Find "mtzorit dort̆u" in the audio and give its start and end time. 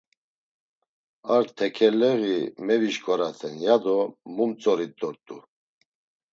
4.49-5.37